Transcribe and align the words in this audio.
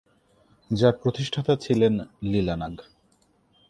যার 0.71 0.93
প্রতিষ্ঠাতা 0.93 1.53
ছিলেন 1.55 1.93
লীলা 2.23 2.55
নাগ। 2.55 2.75